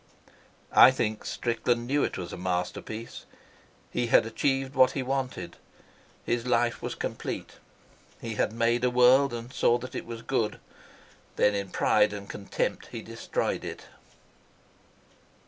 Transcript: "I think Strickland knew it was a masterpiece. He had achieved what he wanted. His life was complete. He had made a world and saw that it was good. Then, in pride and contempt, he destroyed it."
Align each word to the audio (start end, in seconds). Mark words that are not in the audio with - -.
"I 0.73 0.89
think 0.89 1.25
Strickland 1.25 1.85
knew 1.85 2.03
it 2.03 2.17
was 2.17 2.33
a 2.33 2.35
masterpiece. 2.35 3.27
He 3.91 4.07
had 4.07 4.25
achieved 4.25 4.73
what 4.73 4.93
he 4.93 5.03
wanted. 5.03 5.57
His 6.25 6.47
life 6.47 6.81
was 6.81 6.95
complete. 6.95 7.59
He 8.19 8.33
had 8.33 8.51
made 8.51 8.83
a 8.83 8.89
world 8.89 9.31
and 9.31 9.53
saw 9.53 9.77
that 9.77 9.93
it 9.93 10.07
was 10.07 10.23
good. 10.23 10.59
Then, 11.35 11.53
in 11.53 11.69
pride 11.69 12.13
and 12.13 12.27
contempt, 12.27 12.87
he 12.87 13.03
destroyed 13.03 13.63
it." 13.63 13.89